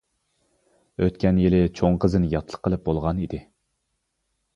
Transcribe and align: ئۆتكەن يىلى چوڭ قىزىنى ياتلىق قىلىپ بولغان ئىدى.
ئۆتكەن 1.03 1.41
يىلى 1.43 1.59
چوڭ 1.79 1.99
قىزىنى 2.05 2.31
ياتلىق 2.31 2.63
قىلىپ 2.69 2.85
بولغان 2.89 3.21
ئىدى. 3.27 3.41